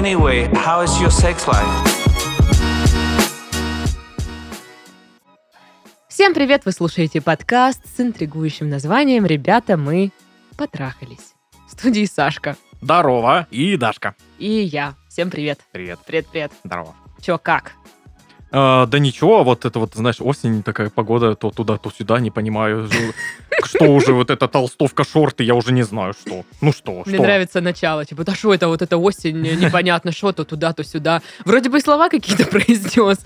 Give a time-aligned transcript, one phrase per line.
[0.00, 1.68] Anyway, how is your sex life?
[6.08, 6.64] Всем привет!
[6.64, 10.10] Вы слушаете подкаст с интригующим названием «Ребята, мы
[10.56, 11.34] потрахались».
[11.68, 13.46] В студии Сашка Здорово.
[13.50, 14.16] И Дашка.
[14.38, 14.94] и я.
[15.10, 15.60] Всем привет.
[15.70, 15.98] Привет.
[16.06, 16.52] Привет-привет.
[16.64, 16.94] Здорово.
[17.20, 17.72] Чё, как?
[18.52, 22.30] А, да ничего, вот это вот, знаешь, осень такая погода, то туда, то сюда, не
[22.30, 22.88] понимаю.
[23.64, 26.44] Что уже вот эта толстовка, шорты, я уже не знаю, что.
[26.60, 27.22] Ну что, Мне что?
[27.22, 28.04] нравится начало.
[28.06, 31.20] Типа, да что это, вот это осень, не- непонятно что, то туда, то сюда.
[31.44, 33.18] Вроде бы слова какие-то произнес,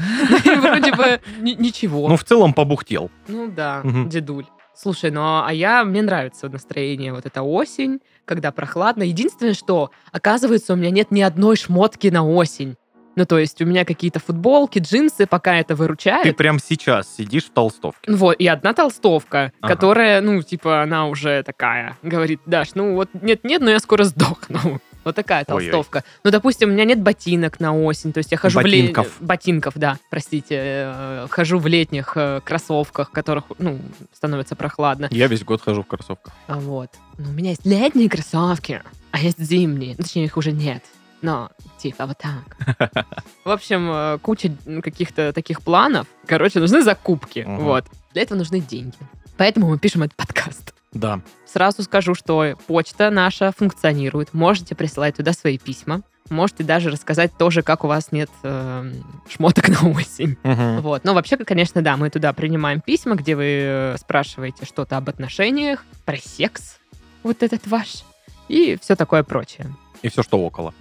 [0.60, 2.08] вроде бы ни- ничего.
[2.08, 3.10] Ну, в целом побухтел.
[3.28, 4.46] Ну да, дедуль.
[4.76, 9.04] Слушай, ну а я, мне нравится настроение, вот это осень, когда прохладно.
[9.04, 12.74] Единственное, что, оказывается, у меня нет ни одной шмотки на осень.
[13.16, 16.24] Ну, то есть у меня какие-то футболки, джинсы, пока это выручает.
[16.24, 18.10] Ты прям сейчас сидишь в толстовке.
[18.12, 19.74] Вот, и одна толстовка, Ага.
[19.74, 24.80] которая, ну, типа, она уже такая, говорит, Даш, ну вот нет-нет, но я скоро сдохну.
[25.04, 25.70] Вот такая Ой-ой.
[25.70, 26.02] толстовка.
[26.24, 29.04] Ну, допустим, у меня нет ботинок на осень, то есть я хожу в Ботинков.
[29.20, 30.54] ле- Ботинков, да, простите.
[30.58, 33.80] э, Хожу в летних э, кроссовках, которых, ну,
[34.14, 35.08] становится прохладно.
[35.10, 36.32] Я весь год хожу в кроссовках.
[36.46, 36.88] А Вот.
[37.18, 39.94] Ну, у меня есть летние кроссовки, а есть зимние.
[39.98, 40.82] Ну, точнее, их уже нет.
[41.24, 43.02] Но, типа, вот так.
[43.46, 46.06] В общем, э, куча каких-то таких планов.
[46.26, 47.44] Короче, нужны закупки.
[47.46, 47.64] Мгм.
[47.64, 47.86] Вот.
[48.12, 48.98] Для этого нужны деньги.
[49.38, 50.74] Поэтому мы пишем этот подкаст.
[50.92, 51.22] Да.
[51.46, 54.34] Сразу скажу, что почта наша функционирует.
[54.34, 56.02] Можете присылать туда свои письма.
[56.28, 58.92] Можете даже рассказать тоже, как у вас нет э,
[59.30, 60.36] шмоток на осень.
[60.42, 60.82] Мгм.
[60.82, 61.04] Вот.
[61.04, 65.86] Но вообще, конечно, да, мы туда принимаем письма, где вы э, спрашиваете что-то об отношениях,
[66.04, 66.80] про секс,
[67.22, 68.04] вот этот ваш,
[68.48, 69.74] и все такое прочее.
[70.02, 70.74] И все, что около.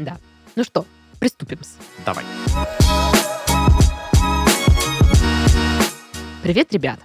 [0.56, 0.86] Ну что,
[1.20, 1.60] приступим.
[2.06, 2.24] Давай.
[6.44, 7.02] Привет, ребята.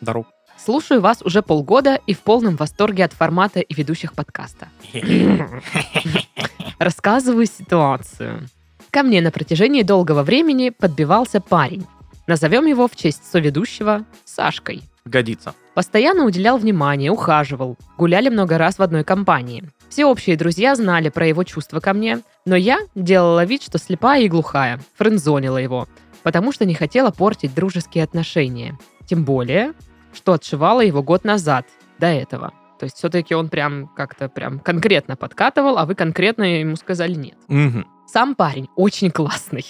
[0.00, 0.26] Здорово.
[0.56, 4.68] Слушаю вас уже полгода и в полном восторге от формата и ведущих подкаста.
[6.78, 8.48] Рассказываю ситуацию.
[8.90, 11.86] Ко мне на протяжении долгого времени подбивался парень.
[12.26, 14.82] Назовем его в честь соведущего Сашкой.
[15.04, 15.54] Годится.
[15.74, 17.76] Постоянно уделял внимание, ухаживал.
[17.96, 19.64] Гуляли много раз в одной компании.
[19.88, 24.22] Все общие друзья знали про его чувства ко мне, но я делала вид, что слепая
[24.22, 25.88] и глухая, френдзонила его,
[26.22, 28.78] потому что не хотела портить дружеские отношения.
[29.06, 29.72] Тем более,
[30.12, 31.66] что отшивала его год назад,
[31.98, 32.52] до этого.
[32.78, 37.38] То есть все-таки он прям как-то прям конкретно подкатывал, а вы конкретно ему сказали нет.
[37.48, 37.86] Мгм.
[38.06, 39.64] Сам парень очень классный.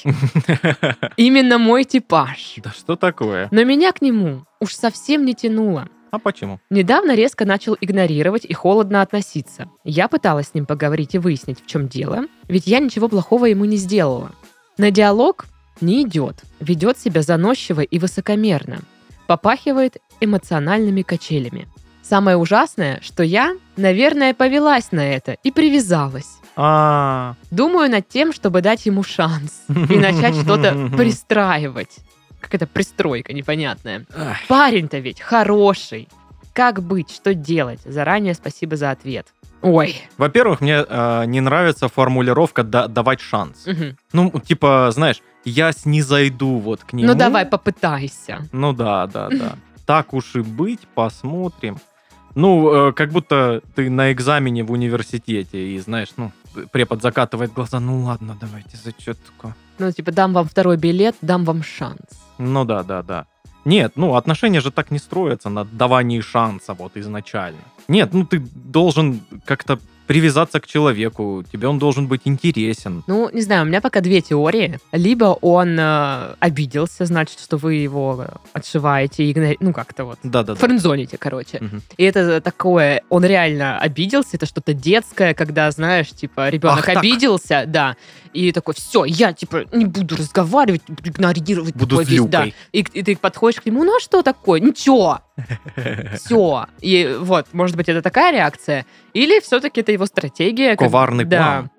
[1.16, 2.54] Именно мой типаж.
[2.62, 3.48] Да что такое?
[3.50, 5.88] Но меня к нему уж совсем не тянуло.
[6.10, 6.60] А почему?
[6.70, 9.68] Недавно резко начал игнорировать и холодно относиться.
[9.84, 13.64] Я пыталась с ним поговорить и выяснить, в чем дело, ведь я ничего плохого ему
[13.64, 14.32] не сделала.
[14.78, 15.46] На диалог
[15.80, 18.78] не идет, ведет себя заносчиво и высокомерно,
[19.26, 21.68] попахивает эмоциональными качелями.
[22.02, 26.38] Самое ужасное, что я, наверное, повелась на это и привязалась.
[26.54, 31.98] А, Думаю над тем, чтобы дать ему шанс и начать что-то пристраивать.
[32.46, 34.06] Какая-то пристройка непонятная.
[34.14, 36.08] ах, Парень-то ведь хороший.
[36.52, 37.80] Как быть, что делать?
[37.84, 39.26] Заранее спасибо за ответ.
[39.62, 39.96] Ой.
[40.16, 43.66] Во-первых, мне э, не нравится формулировка «да- давать шанс.
[43.66, 43.96] Мгм.
[44.12, 47.08] Ну, типа, знаешь, я снизойду вот к нему.
[47.08, 48.46] Ну давай, попытайся.
[48.52, 49.56] Ну да, да, да.
[49.86, 51.78] Так уж и быть, посмотрим.
[52.34, 56.32] Ну, э, как будто ты на экзамене в университете, и знаешь, ну,
[56.70, 59.54] препод закатывает глаза, ну ладно, давайте зачетку.
[59.78, 62.00] Ну, типа, дам вам второй билет, дам вам шанс.
[62.38, 63.26] Ну да, да, да.
[63.64, 67.58] Нет, ну отношения же так не строятся на давании шанса вот изначально.
[67.88, 73.02] Нет, ну ты должен как-то привязаться к человеку, тебе он должен быть интересен.
[73.06, 74.78] Ну, не знаю, у меня пока две теории.
[74.92, 80.18] Либо он э, обиделся, значит, что вы его э, отшиваете, игнори- ну, как-то вот.
[80.22, 80.60] Да-да-да.
[80.60, 81.58] Френдзоните, короче.
[81.60, 81.82] Мгм.
[81.96, 86.98] И это такое, он реально обиделся, это что-то детское, когда, знаешь, типа, ребенок Ах так.
[86.98, 87.96] обиделся, да,
[88.36, 91.74] и такой, все, я, типа, не буду разговаривать, буду игнорировать.
[91.74, 92.44] Буду такой весь, да.
[92.44, 94.60] И, и ты подходишь к нему, ну а что такое?
[94.60, 95.20] Ничего,
[96.14, 96.66] все.
[96.80, 98.84] И вот, может быть, это такая реакция,
[99.14, 100.76] или все-таки это его стратегия.
[100.76, 101.70] как- Коварный да, план.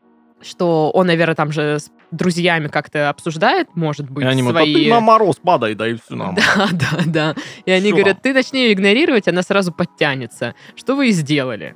[0.41, 4.59] Что он, наверное, там же с друзьями как-то обсуждает, может быть, И они ему, «Да
[4.59, 4.73] свои...
[4.73, 6.41] ты на мороз падай, да и все нормально.
[6.55, 7.35] Да, да, да.
[7.65, 7.95] И они Всё.
[7.95, 10.53] говорят, ты начни ее игнорировать, она сразу подтянется.
[10.75, 11.75] Что вы и сделали.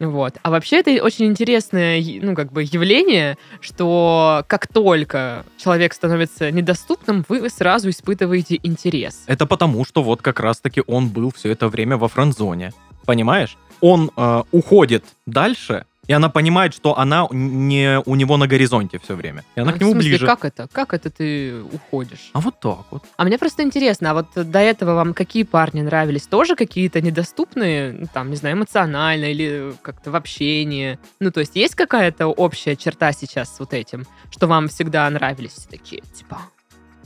[0.00, 0.34] Вот.
[0.42, 7.24] А вообще это очень интересное, ну, как бы явление, что как только человек становится недоступным,
[7.28, 9.24] вы сразу испытываете интерес.
[9.26, 12.72] Это потому, что вот как раз-таки он был все это время во френдзоне.
[13.06, 13.56] Понимаешь?
[13.80, 19.14] Он э, уходит дальше, И она понимает, что она не у него на горизонте все
[19.14, 19.44] время.
[19.56, 20.26] И она А к нему в смысле, ближе.
[20.26, 20.66] как это?
[20.72, 22.30] Как это ты уходишь?
[22.32, 23.04] А вот так вот.
[23.18, 26.22] А мне просто интересно, а вот до этого вам какие парни нравились?
[26.26, 30.98] Тоже какие-то недоступные, ну, там, не знаю, эмоционально или как-то в общении?
[31.20, 35.66] Ну, то есть есть какая-то общая черта сейчас с вот этим, что вам всегда нравились
[35.70, 36.38] такие, типа,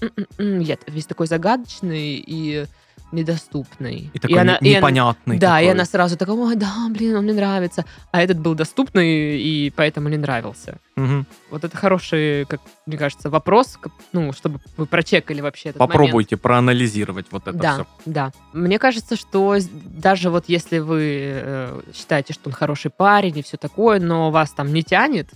[0.01, 2.67] «М-м-м, я весь такой загадочный и
[3.13, 4.11] недоступный.
[4.15, 5.39] И такой она- и она- непонятный.
[5.39, 5.73] да, и такой.
[5.75, 7.85] она сразу такая, ой, да, блин, он мне нравится.
[8.11, 10.79] А этот был доступный и поэтому не нравился.
[10.97, 11.27] Мгм.
[11.51, 13.79] Вот это хороший, как мне кажется, вопрос,
[14.13, 15.93] ну, чтобы вы прочекали вообще этот момент.
[15.93, 17.87] Попробуйте проанализировать вот это Да, все.
[18.07, 18.33] да.
[18.53, 21.01] Мне кажется, что даже вот если вы
[21.35, 25.29] э, считаете, что он хороший парень и все такое, но вас там не тянет,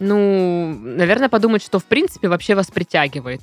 [0.00, 3.42] ну, наверное, подумать, что в принципе вообще вас притягивает.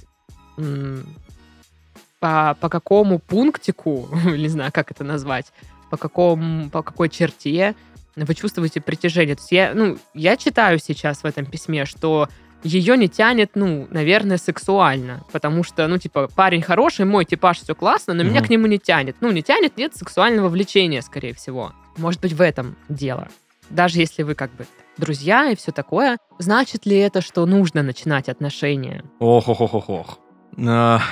[2.25, 5.45] По, по какому пунктику, не знаю, как это назвать,
[5.91, 7.75] по, какому, по какой черте
[8.15, 9.35] вы чувствуете притяжение.
[9.35, 12.27] То есть я, ну, я читаю сейчас в этом письме, что
[12.63, 15.23] ее не тянет, ну, наверное, сексуально.
[15.31, 18.47] Потому что, ну, типа, парень хороший, мой типаж, все классно, но меня Мгм.
[18.47, 19.17] к нему не тянет.
[19.21, 21.73] Ну, не тянет, нет сексуального влечения, скорее всего.
[21.97, 23.27] Может быть, в этом дело.
[23.69, 24.65] Даже если вы как бы
[24.97, 29.03] друзья и все такое, значит ли это, что нужно начинать отношения?
[29.19, 30.19] Ох, ох, ох, ох, ох.
[30.57, 30.97] Э,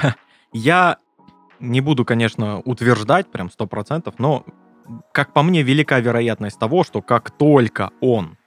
[0.56, 0.98] Я
[1.64, 4.46] не буду, конечно, утверждать прям сто процентов, но,
[5.14, 8.38] как по мне, велика вероятность того, что как только он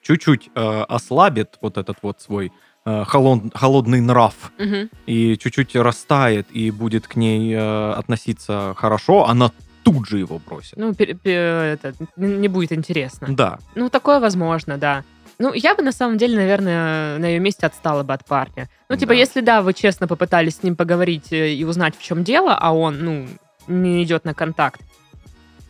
[0.00, 2.50] чуть-чуть э, ослабит вот этот вот свой
[2.84, 4.88] э, холод- холодный нрав Мгм.
[5.06, 9.52] и чуть-чуть растает и будет к ней э, относиться хорошо, она
[9.84, 10.76] тут же его бросит.
[10.76, 13.28] Ну, пер- пер- это, не будет интересно.
[13.30, 15.04] Да, Ну, такое возможно, да.
[15.38, 18.68] Ну, я бы на самом деле, наверное, на ее месте отстала бы от парня.
[18.88, 19.14] Ну, типа, Да.
[19.18, 22.72] если да, вы честно попытались с ним поговорить э, и узнать, в чем дело, а
[22.74, 23.26] он, ну,
[23.66, 24.80] не идет на контакт.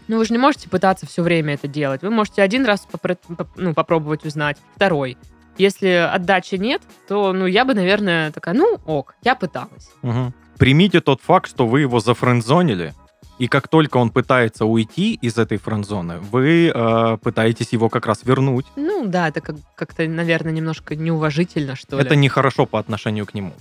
[0.09, 2.03] Ну, вы же не можете пытаться все время это делать.
[2.03, 5.17] Вы можете один раз попро- поп- ну, попробовать узнать, второй.
[5.59, 9.91] Если отдачи нет, то, ну, я бы, наверное, такая, ну, ок, я пыталась.
[10.03, 10.35] Мгм.
[10.58, 12.94] Примите тот факт, что вы его зафрендзонили,
[13.43, 18.23] и как только он пытается уйти из этой френдзоны, вы э, пытаетесь его как раз
[18.23, 18.67] вернуть.
[18.77, 22.03] Ну, да, это как- как-то, наверное, немножко неуважительно, что ли.
[22.05, 23.53] Это нехорошо по отношению к нему.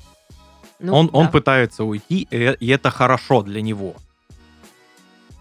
[0.80, 1.32] Ну, он, он да.
[1.32, 3.96] пытается уйти, и, и это хорошо для него.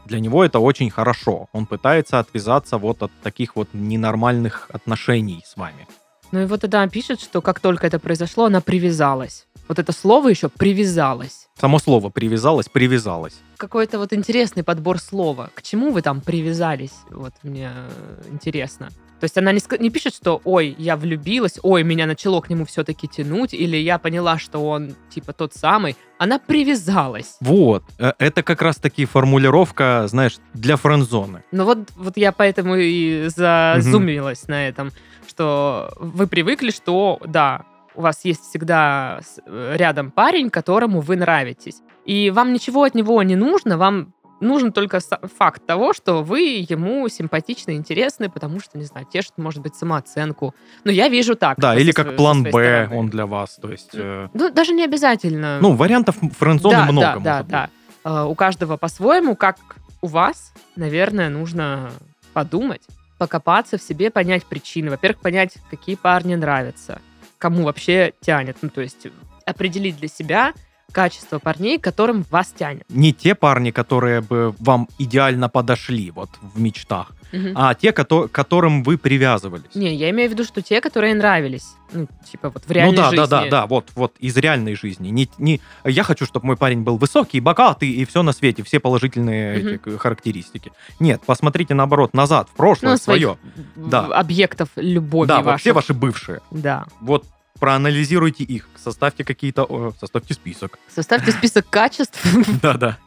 [0.07, 1.49] Для него это очень хорошо.
[1.53, 5.87] Он пытается отвязаться вот от таких вот ненормальных отношений с вами.
[6.33, 9.47] Ну и вот тогда пишет, что как только это произошло, она привязалась.
[9.69, 11.50] Вот это слово еще привязалась.
[11.61, 13.35] Само слово привязалось, привязалось.
[13.59, 15.51] Какой-то вот интересный подбор слова.
[15.55, 16.95] К чему вы там привязались?
[17.11, 18.89] Вот мне э, интересно.
[19.21, 22.65] То есть она не, не пишет, что «Ой, я влюбилась», «Ой, меня начало к нему
[22.65, 25.97] все-таки тянуть», или «Я поняла, что он типа тот самый».
[26.17, 27.37] Она привязалась.
[27.41, 27.85] Вот.
[27.99, 31.43] Э, Это как раз-таки формулировка, знаешь, для френдзоны.
[31.53, 34.93] Ну вот, вот я поэтому и зазумилась на этом,
[35.29, 37.67] что вы привыкли, что да,
[38.01, 41.83] у вас есть всегда э, рядом парень, которому вы нравитесь.
[42.05, 45.01] И вам ничего от него не нужно, вам нужен только
[45.39, 50.55] факт того, что вы ему симпатичны, интересны, потому что, не знаю, тешит, может быть, самооценку.
[50.85, 51.59] Ну, я вижу так.
[51.59, 53.57] Да, или как план Б он для вас.
[53.57, 55.59] То есть, э, Ну, даже не обязательно.
[55.61, 57.21] ну, вариантов френдзоны да, много.
[57.21, 57.51] да, да, быть.
[57.51, 57.71] да.
[58.05, 59.59] Э, У каждого по-своему, как
[60.01, 61.91] у вас, наверное, нужно
[62.33, 62.83] подумать,
[63.19, 64.91] покопаться в себе, понять причины.
[64.91, 67.03] Во-первых, понять, какие парни нравятся,
[67.41, 68.59] кому вообще тянет.
[68.63, 69.09] Ну, то есть
[69.47, 70.53] определить для себя
[70.91, 72.85] качество парней, которым вас тянет.
[72.89, 77.53] Не те парни, которые бы вам идеально подошли вот в мечтах, Мгм.
[77.55, 79.75] а те, кото- которым вы привязывались.
[79.75, 81.67] Не, я имею в виду, что те, которые нравились.
[81.93, 83.17] Ну, типа вот в Ну реальной да, жизни.
[83.17, 85.09] да, да, да, вот, вот из реальной жизни.
[85.09, 88.79] Не, не, я хочу, чтобы мой парень был высокий, богатый и все на свете, все
[88.79, 89.69] положительные Мгм.
[89.93, 90.73] эти характеристики.
[91.01, 93.39] Нет, посмотрите наоборот назад, в прошлое Ну, свое.
[93.77, 94.07] Да.
[94.07, 95.61] объектов любови Да, вот ваших.
[95.61, 96.41] все ваши бывшие.
[96.51, 96.85] Да.
[97.01, 97.25] Вот
[97.59, 100.79] проанализируйте их, составьте какие-то, составьте список.
[100.95, 102.23] Составьте список качеств,
[102.63, 102.99] Да-да.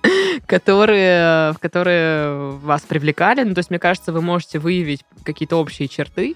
[0.46, 3.44] которые, которые вас привлекали.
[3.44, 6.36] Ну, то есть, мне кажется, вы можете выявить какие-то общие черты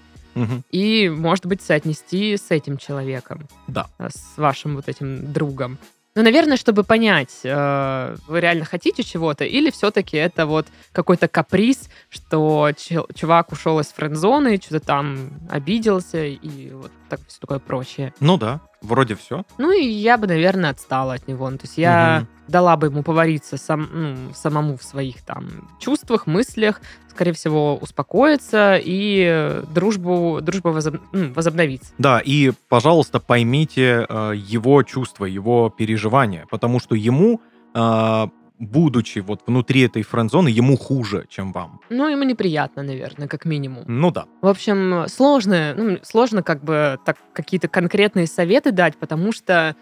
[0.70, 3.86] и, может быть, соотнести с этим человеком, Да.
[3.98, 5.78] с вашим вот этим другом.
[6.18, 11.88] Ну, наверное, чтобы понять, э, вы реально хотите чего-то, или все-таки это вот какой-то каприз,
[12.10, 12.72] что
[13.14, 18.12] чувак ушел из френд-зоны, что-то там обиделся и вот так все такое прочее.
[18.18, 19.44] Ну да, вроде все.
[19.58, 21.48] Ну и я бы, наверное, отстала от него.
[21.50, 26.26] Ну, то есть я дала бы ему повариться сам, ну, самому в своих там чувствах,
[26.26, 26.80] мыслях,
[27.10, 31.92] скорее всего, успокоиться и дружбу, дружба возоб- ну, возобновится.
[31.98, 37.40] Да, и, пожалуйста, поймите э, его чувства, его переживания, потому что ему
[37.74, 38.26] э,
[38.58, 41.80] будучи вот внутри этой френд-зоны, ему хуже, чем вам.
[41.90, 43.84] Ну, ему неприятно, наверное, как минимум.
[43.86, 44.26] Ну да.
[44.42, 49.76] В общем, сложно, ну, сложно как бы так какие-то конкретные советы дать, потому что,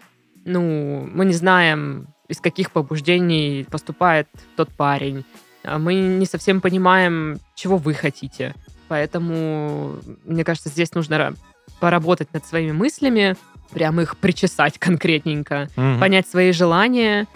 [0.45, 5.23] ну, мы не знаем, из каких побуждений поступает тот парень.
[5.63, 8.53] А Мы не совсем понимаем, чего вы хотите.
[8.89, 11.35] Поэтому, мне кажется, здесь нужно ра-
[11.79, 13.35] поработать над своими мыслями,
[13.71, 15.99] прям их причесать конкретненько, Мгм.
[15.99, 17.27] понять свои желания,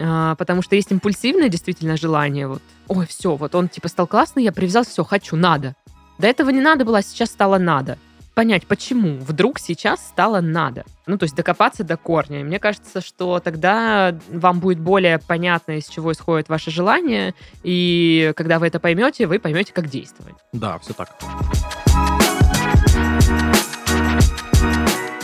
[0.00, 2.48] а, потому что есть импульсивное действительно желание.
[2.48, 5.74] Вот, ой, все, вот он типа стал классный, я привязал, все, хочу, надо.
[6.18, 7.98] До этого не надо было, а сейчас стало надо.
[8.34, 10.84] Понять, почему вдруг сейчас стало надо.
[11.06, 12.40] Ну, то есть докопаться до корня.
[12.40, 18.34] И мне кажется, что тогда вам будет более понятно, из чего исходит ваше желание, и
[18.36, 20.34] когда вы это поймете, вы поймете, как действовать.
[20.52, 21.16] Да, все так.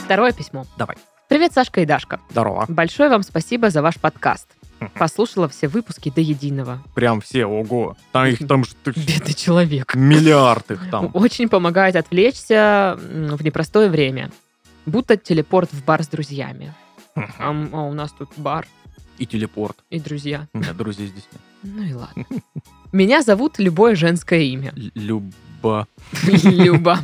[0.04, 0.64] Второе письмо.
[0.78, 0.96] Давай.
[1.28, 2.20] Привет, Сашка и Дашка.
[2.30, 2.66] Здорово.
[2.68, 4.48] Большое вам спасибо за ваш подкаст.
[4.98, 6.82] Послушала все выпуски до единого.
[6.94, 7.96] Прям все, ого.
[8.12, 9.94] Там их там ж ты- Бедный человек.
[9.94, 11.10] миллиард их там.
[11.14, 14.30] Очень помогает отвлечься в непростое время.
[14.86, 16.74] Будто телепорт в бар с друзьями.
[17.14, 17.26] А,
[17.72, 18.66] а у нас тут бар
[19.18, 19.76] И телепорт.
[19.90, 20.48] и друзья.
[20.54, 21.40] Нет, друзей здесь нет.
[21.64, 22.24] Ну и ладно.
[22.90, 24.72] Меня зовут любое женское имя.
[24.94, 25.86] Люба.
[26.42, 26.98] Люба.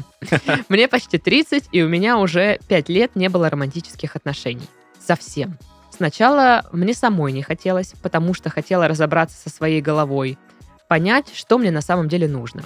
[0.68, 4.66] Мне почти 30, и у меня уже 5 лет не было романтических отношений.
[4.98, 5.56] Совсем.
[5.98, 10.38] Сначала мне самой не хотелось, потому что хотела разобраться со своей головой,
[10.86, 12.62] понять, что мне на самом деле нужно.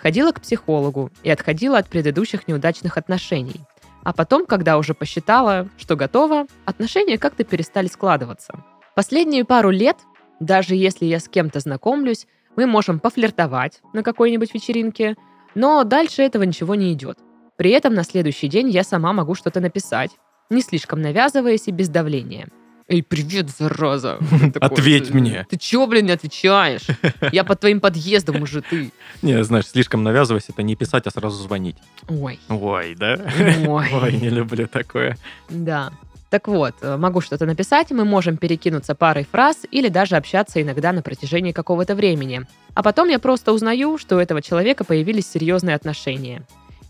[0.00, 3.60] Ходила к психологу и отходила от предыдущих неудачных отношений.
[4.04, 8.54] А потом, когда уже посчитала, что готова, отношения как-то перестали складываться.
[8.94, 9.96] Последние пару лет,
[10.38, 15.16] даже если я с кем-то знакомлюсь, мы можем пофлиртовать на какой-нибудь вечеринке,
[15.56, 17.18] но дальше этого ничего не идет.
[17.56, 20.12] При этом на следующий день я сама могу что-то написать,
[20.50, 22.46] не слишком навязываясь и без давления.
[22.88, 24.18] Эй, привет, зараза.
[24.60, 25.46] Ответь «Ты- мне».
[25.50, 26.86] Ты чё, блин, не отвечаешь?
[27.32, 28.92] Я под твоим подъездом уже, ты.
[29.22, 31.76] Не, знаешь, слишком навязываясь, это не писать, а сразу звонить.
[32.08, 33.18] Ой, Ой, да?
[33.66, 33.88] ой.
[33.92, 35.16] Ой, не люблю такое.
[35.48, 35.90] Да.
[36.30, 40.92] Так вот, э, могу что-то написать, мы можем перекинуться парой фраз или даже общаться иногда
[40.92, 42.42] на протяжении какого-то времени.
[42.74, 46.42] А потом я просто узнаю, что у этого человека появились серьезные отношения.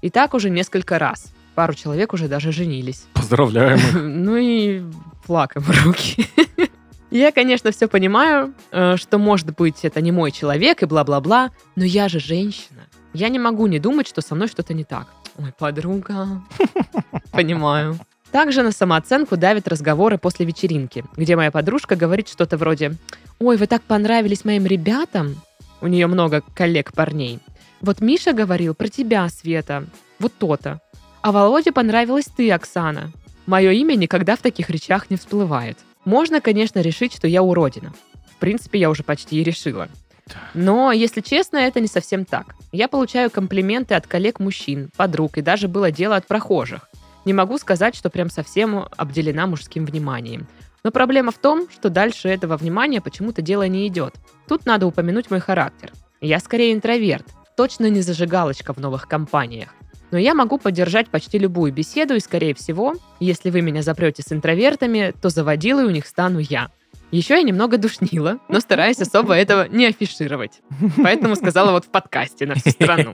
[0.02, 1.32] И так уже несколько раз.
[1.54, 3.04] Пару человек уже даже женились.
[3.14, 3.78] Поздравляем.
[4.24, 4.82] Ну и
[5.26, 6.28] флаг в руки.
[7.10, 11.84] Я, конечно, все понимаю, э, что, может быть, это не мой человек и бла-бла-бла, но
[11.84, 12.82] я же женщина.
[13.14, 15.06] Я не могу не думать, что со мной что-то не так.
[15.38, 16.42] Ой, подруга.
[17.32, 17.98] Понимаю.
[18.32, 22.96] Также на самооценку давят разговоры после вечеринки, где моя подружка говорит что-то вроде
[23.38, 25.40] «Ой, вы так понравились моим ребятам».
[25.80, 27.38] У нее много коллег-парней.
[27.80, 29.86] Вот Миша говорил про тебя, Света.
[30.18, 30.80] Вот то-то.
[31.22, 33.12] А Володе понравилась ты, Оксана.
[33.46, 35.78] Мое имя никогда в таких речах не всплывает.
[36.04, 37.92] Можно, конечно, решить, что я уродина.
[38.30, 39.88] В принципе, я уже почти и решила.
[40.54, 42.56] Но, если честно, это не совсем так.
[42.72, 46.88] Я получаю комплименты от коллег-мужчин, подруг и даже было дело от прохожих.
[47.24, 50.48] Не могу сказать, что прям совсем обделена мужским вниманием.
[50.82, 54.14] Но проблема в том, что дальше этого внимания почему-то дело не идет.
[54.48, 55.92] Тут надо упомянуть мой характер.
[56.20, 57.26] Я скорее интроверт,
[57.56, 59.70] точно не зажигалочка в новых компаниях.
[60.10, 64.32] Но я могу поддержать почти любую беседу, и, скорее всего, если вы меня запрете с
[64.32, 66.68] интровертами, то заводилой у них стану я.
[67.12, 70.60] Еще я немного душнила, но стараюсь особо этого не афишировать.
[70.96, 73.12] Поэтому сказала вот в подкасте на всю страну.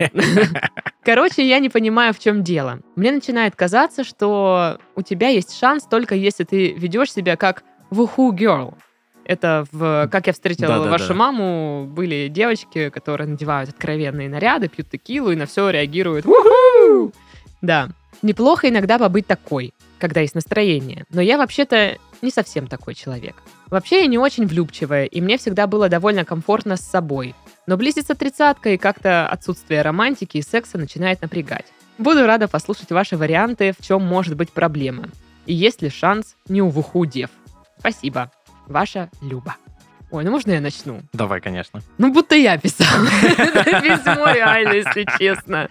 [1.04, 2.80] Короче, я не понимаю, в чем дело.
[2.96, 8.30] Мне начинает казаться, что у тебя есть шанс только если ты ведешь себя как woohoo
[8.30, 8.74] girl.
[9.24, 10.90] Это в «Как я встретила Да-да-да.
[10.90, 17.12] вашу маму» были девочки, которые надевают откровенные наряды, пьют текилу и на все реагируют «Уху!».
[17.60, 17.90] Да.
[18.22, 21.04] Неплохо иногда побыть такой, когда есть настроение.
[21.10, 23.36] Но я вообще-то не совсем такой человек.
[23.68, 27.34] Вообще я не очень влюбчивая, и мне всегда было довольно комфортно с собой.
[27.66, 31.66] Но близится тридцатка, и как-то отсутствие романтики и секса начинает напрягать.
[31.98, 35.08] Буду рада послушать ваши варианты, в чем может быть проблема.
[35.46, 37.30] И есть ли шанс не увуху дев.
[37.78, 38.30] Спасибо.
[38.72, 39.56] Ваша Люба.
[40.10, 41.00] Ой, ну можно я начну?
[41.12, 41.80] Давай, конечно.
[41.96, 43.06] Ну, будто я писала.
[43.38, 45.68] Это письмо реально, если честно.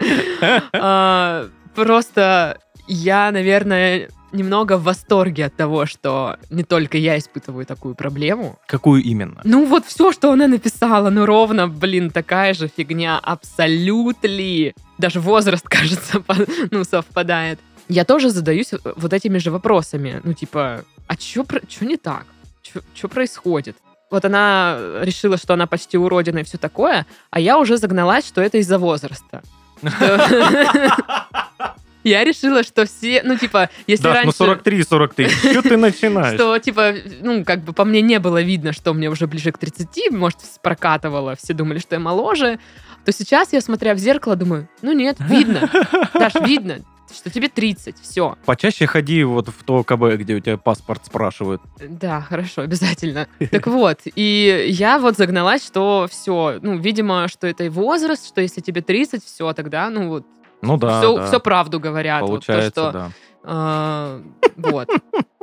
[0.74, 7.96] А, Просто я, наверное, немного в восторге от того, что не только я испытываю такую
[7.96, 8.60] проблему.
[8.68, 9.42] Какую именно?
[9.44, 14.74] Ну вот все, что она написала, ну ровно, блин, такая же фигня, абсолютно.
[14.98, 16.24] Даже возраст, кажется,
[16.72, 17.60] ну, совпадает.
[17.88, 20.22] Я тоже задаюсь вот этими же вопросами.
[20.24, 21.46] Ну, типа, а что
[21.86, 22.26] не так?
[22.94, 23.78] Что происходит?
[24.10, 28.42] Вот она решила, что она почти уродина и все такое, а я уже загналась, что
[28.42, 29.42] это из-за возраста.
[32.04, 34.38] Я решила, что все, ну, типа, если Даш, ну раньше...
[34.38, 35.30] 43, 43.
[35.30, 36.34] Что ты начинаешь?
[36.34, 39.60] Что, типа, ну, как бы по мне не было видно, что мне уже ближе к
[39.60, 42.60] 30, может, прокатывало, все думали, что я моложе,
[43.06, 45.70] то сейчас я, смотря в зеркало, думаю, ну нет, видно,
[46.14, 46.80] Даш, видно,
[47.14, 48.36] что тебе 30, все.
[48.46, 51.62] Почаще ходи вот в то КБ, где у тебя паспорт спрашивают.
[51.80, 53.28] Да, хорошо, обязательно.
[53.52, 58.42] Так вот, и я вот загналась, что все, ну, видимо, что это и возраст, что
[58.42, 60.26] если тебе 30, все, тогда, ну, вот,
[60.62, 61.26] Ну да, все, да.
[61.28, 62.22] все правду говорят.
[62.22, 63.12] Вот то, Получается, что, да.
[63.44, 64.22] а,
[64.58, 64.90] вот.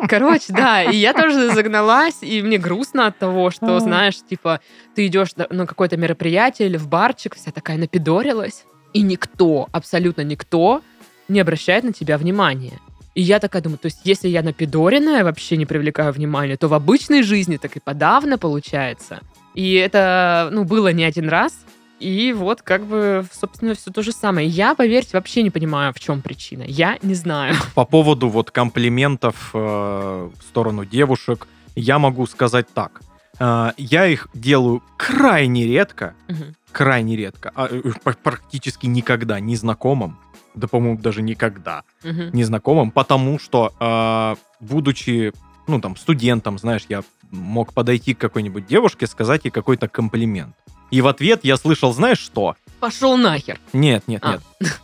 [0.09, 3.81] Короче, да, и я тоже загналась, и мне грустно от того, что, А.
[3.81, 4.61] знаешь, типа,
[4.95, 10.23] ты идешь на- на какое-то мероприятие или в барчик, вся такая напидорилась, и никто, абсолютно
[10.23, 10.83] никто
[11.29, 12.79] не обращает на тебя внимания.
[13.15, 16.75] И я такая думаю, то есть если я напидоренная, вообще не привлекаю внимания, то в
[16.75, 19.21] обычной жизни так и подавно получается.
[19.55, 21.53] И это, ну, было не один раз.
[21.99, 24.47] И вот как бы, собственно, все то же самое.
[24.47, 26.63] Я, поверьте, вообще не понимаю, в чем причина.
[26.63, 27.57] Я не знаю.
[27.75, 33.01] По поводу вот комплиментов э, в сторону девушек, я могу сказать так.
[33.41, 36.55] Э, я их делаю крайне редко, Мгм.
[36.71, 40.19] крайне редко, а, э, пр- практически никогда незнакомым,
[40.55, 42.31] да, по-моему, даже никогда Мгм.
[42.33, 45.33] незнакомым, потому что, э, будучи,
[45.67, 50.55] ну, там, студентом, знаешь, я мог подойти к какой-нибудь девушке, сказать ей какой-то комплимент.
[50.91, 52.57] И в ответ я слышал, знаешь что?
[52.81, 53.59] Пошел нахер.
[53.73, 54.43] Нет, нет, А, нет.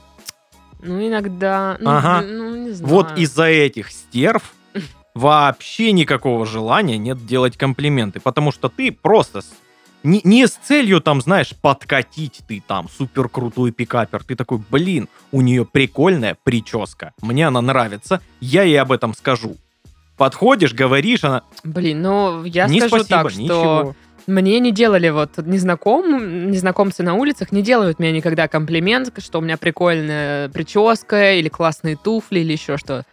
[0.86, 2.20] Ну, иногда, ну, Ага.
[2.20, 2.92] ну, не знаю.
[2.94, 4.52] Вот из-за этих стерв
[5.14, 9.40] вообще никакого желания нет делать комплименты, потому что ты просто
[10.04, 14.22] не, не с целью там, знаешь, подкатить ты там супер крутой пикапер.
[14.22, 19.56] Ты такой, блин, у нее прикольная прическа, мне она нравится, я ей об этом скажу.
[20.16, 23.96] Подходишь, говоришь, она, Блин, ну, я не скажу спасибо, так, что ничего.
[24.28, 29.42] мне не делали вот незнаком, незнакомцы на улицах не делают мне никогда комплимент, что у
[29.42, 33.04] меня прикольная прическа или классные туфли или еще что.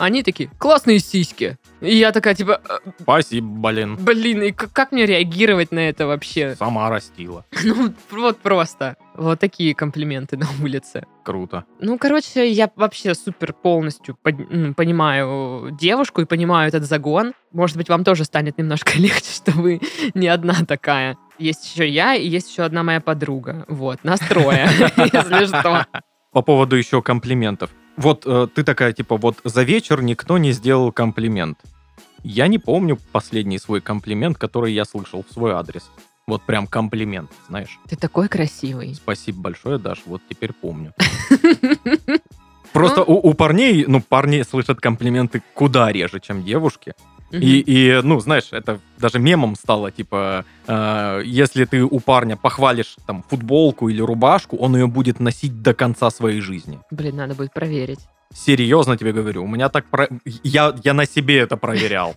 [0.00, 1.58] Они такие, классные сиськи.
[1.82, 3.96] И я такая, типа, «Э, Спасибо, блин.
[4.00, 6.56] блин, и как мне реагировать на это вообще?
[6.58, 7.44] Сама растила.
[7.62, 8.96] Ну, вот просто.
[9.14, 11.04] Вот такие комплименты на улице.
[11.22, 11.64] Круто.
[11.80, 17.34] Ну, короче, я вообще супер полностью под- ну, понимаю девушку и понимаю этот загон.
[17.52, 19.82] Может быть, вам тоже станет немножко легче, что вы
[20.14, 21.18] не одна такая.
[21.38, 23.66] Есть еще я и есть еще одна моя подруга.
[23.68, 25.84] Вот, настроя, если что.
[26.32, 27.70] По поводу еще комплиментов.
[28.00, 31.58] Вот э, ты такая, типа, вот за вечер никто не сделал комплимент.
[32.22, 35.90] Я не помню последний свой комплимент, который я слышал в свой адрес.
[36.26, 37.78] Вот прям комплимент, знаешь.
[37.90, 38.94] Ты такой красивый.
[38.94, 40.94] Спасибо большое, Даш, вот теперь помню.
[42.72, 46.94] Просто у, у парней, ну, парни слышат комплименты куда реже, чем девушки.
[47.30, 52.96] И, и, ну, знаешь, это даже мемом стало, типа, э, если ты у парня похвалишь
[53.06, 56.80] там футболку или рубашку, он ее будет носить до конца своей жизни.
[56.90, 58.00] Блин, надо будет проверить.
[58.34, 59.86] Серьезно тебе говорю, у меня так...
[59.86, 60.08] Про...
[60.24, 62.16] Я, я на себе это проверял.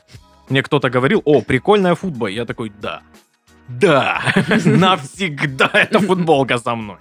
[0.50, 2.28] Мне кто-то говорил, о, прикольная футбол.
[2.28, 3.02] Я такой, да.
[3.68, 4.22] Да,
[4.66, 6.98] навсегда эта футболка со мной.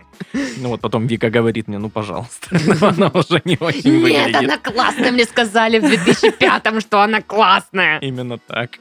[0.59, 2.49] Ну вот потом Вика говорит мне, ну пожалуйста,
[2.81, 4.37] но она уже не очень Нет, выглядит.
[4.37, 5.13] она классная.
[5.13, 7.99] Мне сказали в 2005-м, что она классная.
[8.01, 8.79] Именно так.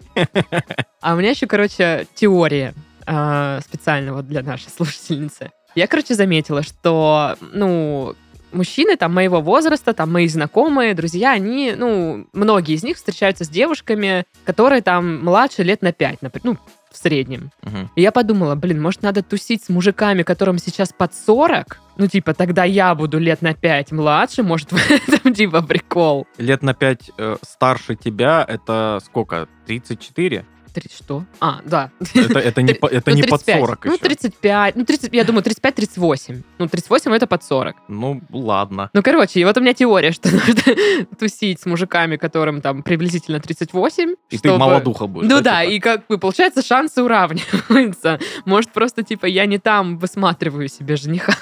[1.02, 2.74] А у меня еще, короче, теория
[3.06, 5.52] а, специально вот для нашей слушательницы.
[5.74, 8.15] Я, короче, заметила, что, ну,
[8.52, 13.50] мужчины там моего возраста, там мои знакомые, друзья, они, ну, многие из них встречаются с
[13.50, 17.51] девушками, которые там младше лет на 5, например, ну, в среднем.
[17.63, 17.89] Мгм.
[17.95, 21.80] И я подумала, блин, может, надо тусить с мужиками, которым сейчас под 40?
[21.97, 26.27] Ну, типа, тогда я буду лет на 5 младше, может, в этом, типа, прикол.
[26.38, 27.12] Лет на 5
[27.43, 29.47] старше тебя, это сколько?
[29.65, 30.45] 34?
[30.73, 31.25] Три- что?
[31.41, 31.91] А, да.
[32.13, 33.60] Это, это не, это Ну, не под 35.
[33.60, 34.01] 40 Ну, еще.
[34.03, 34.75] 35.
[34.77, 36.43] Ну, 30, я думаю, 35-38.
[36.60, 37.75] Ну, 38 это под 40.
[37.89, 38.89] Ну, ладно.
[38.93, 40.63] Ну, короче, и вот у меня теория, что нужно
[41.19, 44.12] тусить с мужиками, которым там приблизительно 38.
[44.29, 45.29] И ты чтобы- молодуха будешь.
[45.29, 45.73] Ну да, типа?
[45.73, 48.19] и как бы получается шансы уравниваются.
[48.45, 51.36] Может, просто типа я не там высматриваю себе жениха.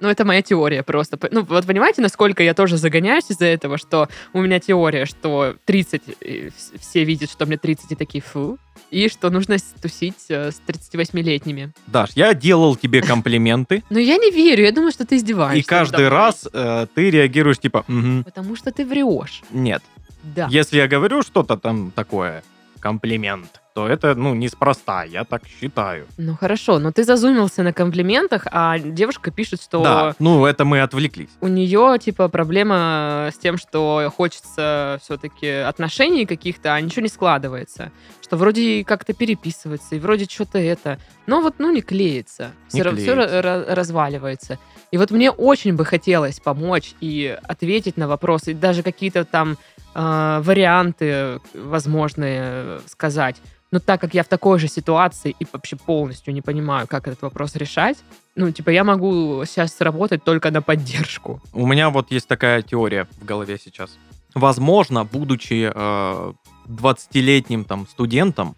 [0.00, 1.18] Ну, это моя теория просто.
[1.30, 6.02] Ну, вот понимаете, насколько я тоже загоняюсь из-за этого, что у меня теория, что 30,
[6.20, 8.58] э, вс- все видят, что мне 30 и такие фу,
[8.90, 11.72] и что нужно тусить э, с 38-летними.
[11.86, 15.60] Даш, я делал тебе комплименты, Но я не верю, я думаю, что ты издеваешься.
[15.60, 19.42] и каждый раз э, ты реагируешь типа, «Мгм, Потому что ты врешь.
[19.50, 19.82] нет.
[20.22, 20.48] Да.
[20.50, 22.42] Если я говорю что-то там такое,
[22.80, 26.06] комплимент, то это, ну, неспроста, я так считаю.
[26.16, 30.80] Ну хорошо, но ты зазумился на комплиментах, а девушка пишет, что Да, ну, это мы
[30.80, 31.30] отвлеклись.
[31.40, 37.92] у нее типа проблема с тем, что хочется все-таки отношений каких-то, а ничего не складывается.
[38.22, 40.98] Что вроде как-то переписывается, и вроде что-то это.
[41.26, 42.50] Но вот, ну, не клеится.
[42.72, 43.64] Не Все, клеится.
[43.68, 44.58] разваливается.
[44.90, 49.56] И вот мне очень бы хотелось помочь и ответить на вопросы, и даже какие-то там
[49.94, 53.36] э, варианты возможные э, сказать.
[53.70, 57.22] Но так как я в такой же ситуации и вообще полностью не понимаю, как этот
[57.22, 57.98] вопрос решать,
[58.34, 61.40] ну, типа, я могу сейчас сработать только на поддержку.
[61.52, 63.90] У меня вот есть такая теория в голове сейчас.
[64.34, 66.32] Возможно, будучи э,
[66.68, 68.56] 20-летним там студентом,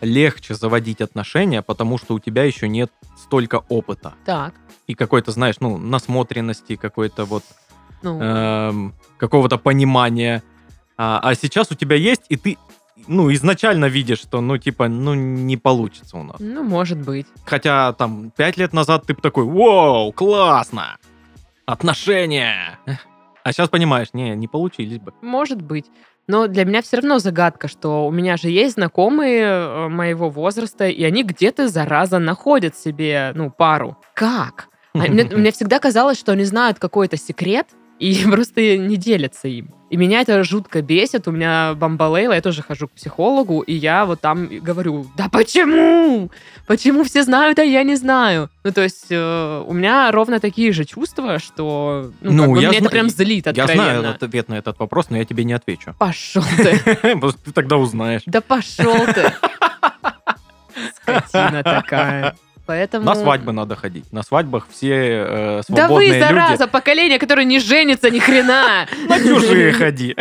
[0.00, 4.14] легче заводить отношения, потому что у тебя еще нет столько опыта.
[4.24, 4.54] Так,
[4.86, 7.44] И какой-то, знаешь, ну, насмотренности, какой-то вот
[8.02, 10.42] ну, эм, какого-то понимания.
[10.96, 12.56] А, а сейчас у тебя есть, и ты,
[13.06, 16.36] ну, изначально видишь, что, ну, типа, ну, не получится у нас.
[16.40, 17.26] ну, может быть.
[17.44, 20.98] Хотя, там, пять лет назад ты бы такой, вау, классно,
[21.66, 22.78] отношения.
[23.44, 25.12] А сейчас понимаешь, не, не получились бы.
[25.22, 25.86] Может быть.
[26.26, 30.86] Но для меня все равно загадка, что у меня же есть знакомые э, моего возраста,
[30.86, 33.96] и они где-то, зараза, находят себе, ну, пару.
[34.12, 34.68] Как?
[34.92, 39.74] А мне, мне всегда казалось, что они знают какой-то секрет и просто не делятся им.
[39.90, 41.26] И меня это жутко бесит.
[41.28, 46.30] У меня бомбалейла, я тоже хожу к психологу, и я вот там говорю, да почему?
[46.66, 48.50] Почему все знают, а я не знаю?
[48.64, 52.60] Ну, то есть э, у меня ровно такие же чувства, что ну, Ну, как бы
[52.60, 53.84] я меня это зна- прям злит Я откровенно.
[53.84, 55.94] знаю этот ответ на этот вопрос, но я тебе не отвечу.
[55.98, 56.78] Пошел ты.
[57.44, 58.22] Ты тогда узнаешь.
[58.26, 59.32] Да пошел ты.
[61.02, 62.36] Скотина такая.
[62.68, 63.06] Поэтому...
[63.06, 64.12] На свадьбы надо ходить.
[64.12, 66.70] На свадьбах все э, Да вы, свободные зараза, люди.
[66.70, 68.86] поколение, которое не женится ни хрена.
[69.08, 70.14] На чужие ходи.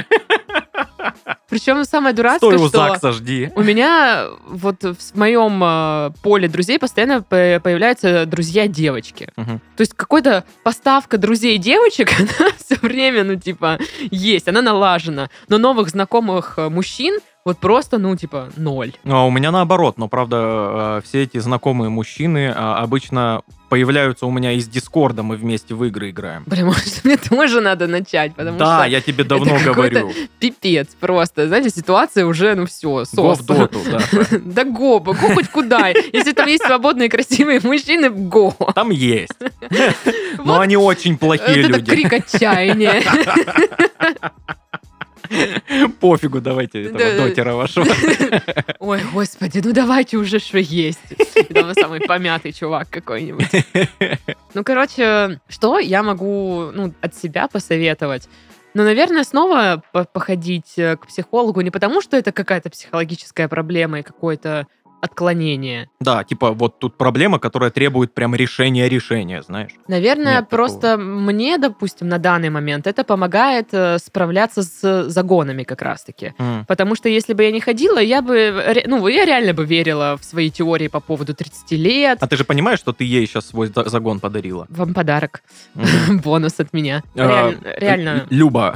[1.50, 3.52] Причем самое Стой дурацкое, у что ЗАГСа жди.
[3.54, 9.30] у меня вот в моем э, поле друзей постоянно по- появляются друзья девочки.
[9.36, 9.60] Мгм.
[9.76, 13.78] То есть какой-то поставка друзей девочек, она все время, ну, типа,
[14.10, 15.30] есть, она налажена.
[15.50, 18.92] Но новых знакомых э, мужчин вот просто, ну, типа, ноль.
[19.06, 24.26] Ну, а у меня наоборот, но правда э, все эти знакомые мужчины а, обычно появляются
[24.26, 26.44] у меня из Дискорда, мы вместе в игры играем.
[26.46, 30.12] Блин, может, мне тоже надо начать, потому да, что я тебе давно говорю.
[30.40, 31.48] пипец просто.
[31.48, 33.40] Знаете, ситуация уже, ну, все, Го в сос.
[33.46, 34.00] доту, да.
[34.44, 35.88] Да го, го хоть куда.
[35.88, 38.54] Если там есть свободные красивые мужчины, го.
[38.76, 39.32] Там есть.
[40.44, 41.92] Но они очень плохие это люди.
[41.92, 43.02] крик отчаяния.
[46.00, 47.86] Пофигу, давайте этого Да, дотера вашего.
[48.80, 51.00] Ой, господи, ну давайте уже что есть.
[51.54, 53.48] Там самый помятый чувак какой-нибудь.
[54.54, 58.28] Ну, короче, что я могу ну, от себя посоветовать?
[58.74, 64.00] Ну, наверное, снова по- походить э, к психологу не потому, что это какая-то психологическая проблема
[64.00, 64.66] и какое-то
[65.02, 65.90] отклонение.
[66.00, 69.72] Да, типа вот тут проблема, которая требует прям решения решения, знаешь.
[69.88, 75.82] Наверное, Нет просто мне, допустим, на данный момент это помогает э, справляться с загонами как
[75.82, 76.34] раз-таки.
[76.40, 76.66] М.
[76.66, 80.26] Потому что если бы я не ходила, я бы, ну, я реально бы верила в
[80.26, 82.18] свои теории по поводу 30 лет.
[82.22, 84.66] А ты же понимаешь, что ты ей сейчас свой за- загон подарила?
[84.70, 85.44] Вам подарок.
[85.76, 86.20] Мгм.
[86.24, 87.04] Бонус от меня.
[87.16, 88.26] А, Реаль- Реально.
[88.30, 88.76] Люба,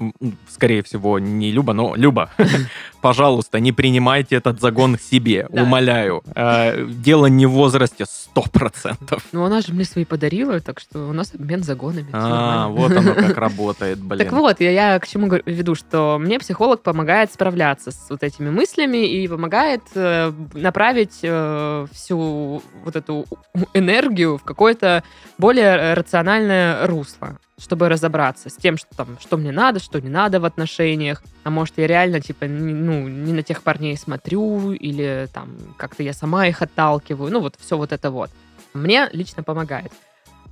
[0.48, 2.30] скорее всего, не Люба, но Люба,
[3.02, 5.62] пожалуйста, не принимайте этот загон к себе, Да.
[5.64, 6.22] умоляю.
[6.34, 9.22] Э, Дело не в возрасте 100%.
[9.32, 12.08] Ну, она же мне свои подарила, так что у нас обмен загонами.
[12.12, 14.18] А, вот оно как работает, блин.
[14.24, 18.50] Так вот, я, я к чему веду, что мне психолог помогает справляться с вот этими
[18.50, 23.26] мыслями и помогает э, направить э, всю вот эту
[23.74, 25.02] энергию в какое-то
[25.38, 30.40] более рациональное русло, чтобы разобраться с тем, что там, что мне надо, что не надо
[30.40, 31.22] в отношениях.
[31.44, 36.02] А может, я реально, типа, не- ну, не на тех парней смотрю, или там как-то
[36.02, 37.30] я сама их отталкиваю.
[37.32, 38.30] Ну, вот все вот это вот.
[38.74, 39.92] Мне лично помогает.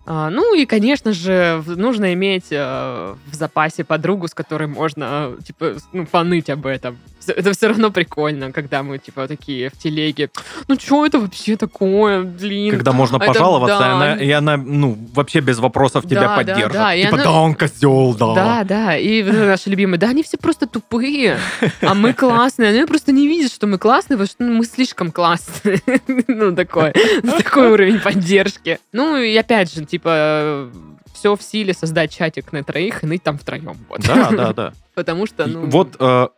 [0.07, 5.43] А, ну и, конечно же, нужно иметь э, в запасе подругу, с которой можно, э,
[5.45, 6.99] типа, ну, поныть об этом.
[7.27, 10.31] Это все равно прикольно, когда мы, типа, такие в телеге.
[10.69, 12.71] Ну, что это вообще такое, блин?
[12.71, 13.87] Когда можно Это пожаловаться, да.
[13.87, 16.73] и, она, и она, ну, вообще без вопросов тебя Да, да, поддержит.
[16.73, 18.35] да, Типа, она- да, он козел, да.
[18.35, 21.39] Да, да, и наши любимые, да, они все просто тупые,
[21.83, 22.71] а мы классные.
[22.71, 25.81] Они просто не видят, что мы классные, потому что ну, мы слишком классные.
[26.27, 26.93] Ну, такой,
[27.39, 28.79] такой уровень поддержки.
[28.93, 30.71] Ну, и опять же, типа,
[31.13, 33.77] все в силе создать чатик на троих и ныть там втроем.
[33.89, 34.01] Вот.
[34.07, 34.73] Да, да, да.
[34.95, 35.67] Потому что, ну...
[35.67, 36.29] Вот, э,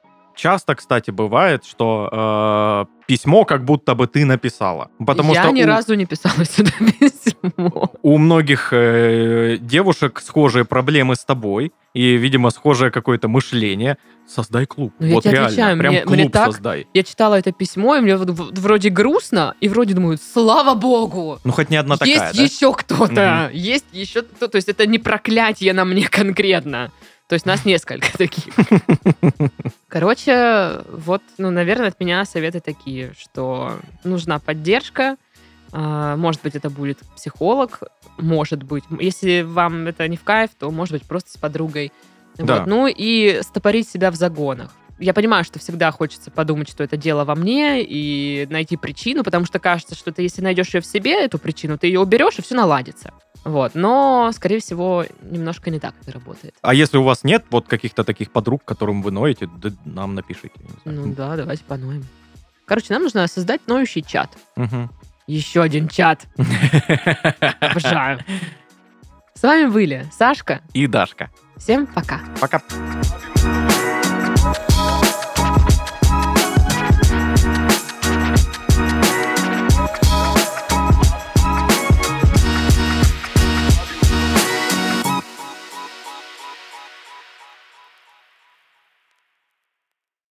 [0.43, 4.89] часто, кстати, бывает, что э, письмо как будто бы ты написала.
[5.07, 7.93] Потому я что ни у, разу не писала сюда письмо.
[8.03, 13.97] у многих э, девушек схожие проблемы с тобой, и, видимо, схожее какое-то мышление.
[14.27, 14.93] Создай клуб.
[14.99, 16.87] Ну, я вот тебе реально, отвечаю, прям мне- клуб мне так- создай.
[16.95, 21.53] Я читала это письмо, и мне вот вроде грустно, и вроде думаю, слава богу, Ну,
[21.53, 22.43] хоть не одна такая, есть да?
[22.43, 26.91] еще кто-то, есть еще кто То есть это не проклятие на мне конкретно.
[27.33, 28.53] То есть нас несколько таких.
[29.89, 35.17] Короче, вот, ну, наверное, от меня советы такие, что нужна поддержка.
[35.73, 37.85] а, Может быть, это будет психолог,
[38.19, 38.85] может быть.
[39.01, 41.91] Если вам это не в кайф, то, может быть, просто с подругой.
[42.37, 42.59] Да.
[42.59, 42.67] Вот.
[42.67, 44.71] Ну и стопорить себя в загонах.
[45.03, 49.47] Я понимаю, что всегда хочется подумать, что это дело во мне, и найти причину, потому
[49.47, 52.43] что кажется, что ты, если найдешь ее в себе, эту причину, ты ее уберешь, и
[52.43, 53.13] все наладится.
[53.45, 53.75] Вот.
[53.75, 56.55] Но, скорее всего, немножко не так это работает.
[56.63, 60.55] А если у вас нет вот каких-то таких подруг, которым вы ноете, да нам напишите.
[60.85, 62.05] Ну да, давайте поноем.
[62.65, 64.31] Короче, нам нужно создать ноющий чат.
[64.55, 64.89] Мгм.
[65.27, 66.27] Еще один чат.
[67.61, 68.21] Обожаю.
[69.35, 70.61] С вами были Сашка.
[70.73, 71.31] И Дашка.
[71.57, 72.21] Всем пока.
[72.41, 72.63] Пока.